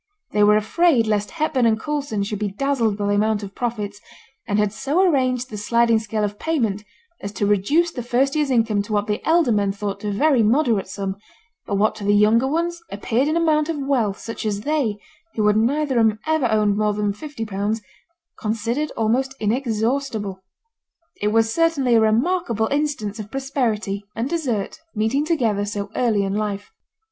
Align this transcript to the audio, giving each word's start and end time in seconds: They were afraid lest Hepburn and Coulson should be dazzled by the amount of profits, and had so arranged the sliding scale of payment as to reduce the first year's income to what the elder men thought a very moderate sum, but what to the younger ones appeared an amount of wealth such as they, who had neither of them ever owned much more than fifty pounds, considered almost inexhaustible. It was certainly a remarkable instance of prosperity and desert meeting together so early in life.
They 0.31 0.43
were 0.43 0.57
afraid 0.57 1.05
lest 1.05 1.29
Hepburn 1.29 1.67
and 1.67 1.79
Coulson 1.79 2.23
should 2.23 2.39
be 2.39 2.49
dazzled 2.53 2.97
by 2.97 3.05
the 3.05 3.13
amount 3.13 3.43
of 3.43 3.53
profits, 3.53 4.01
and 4.47 4.57
had 4.57 4.73
so 4.73 5.07
arranged 5.07 5.51
the 5.51 5.57
sliding 5.59 5.99
scale 5.99 6.23
of 6.23 6.39
payment 6.39 6.83
as 7.21 7.31
to 7.33 7.45
reduce 7.45 7.91
the 7.91 8.01
first 8.01 8.35
year's 8.35 8.49
income 8.49 8.81
to 8.81 8.93
what 8.93 9.05
the 9.05 9.23
elder 9.27 9.51
men 9.51 9.71
thought 9.71 10.03
a 10.03 10.09
very 10.11 10.41
moderate 10.41 10.87
sum, 10.87 11.17
but 11.67 11.75
what 11.75 11.93
to 11.97 12.03
the 12.03 12.15
younger 12.15 12.47
ones 12.47 12.81
appeared 12.89 13.27
an 13.27 13.37
amount 13.37 13.69
of 13.69 13.77
wealth 13.77 14.17
such 14.17 14.43
as 14.43 14.61
they, 14.61 14.97
who 15.35 15.45
had 15.45 15.55
neither 15.55 15.99
of 15.99 16.07
them 16.07 16.17
ever 16.25 16.47
owned 16.49 16.75
much 16.77 16.83
more 16.83 16.93
than 16.93 17.13
fifty 17.13 17.45
pounds, 17.45 17.79
considered 18.39 18.89
almost 18.97 19.35
inexhaustible. 19.39 20.39
It 21.21 21.27
was 21.27 21.53
certainly 21.53 21.93
a 21.93 22.01
remarkable 22.01 22.65
instance 22.71 23.19
of 23.19 23.29
prosperity 23.29 24.03
and 24.15 24.27
desert 24.27 24.79
meeting 24.95 25.25
together 25.25 25.63
so 25.63 25.91
early 25.95 26.23
in 26.23 26.33
life. 26.33 26.71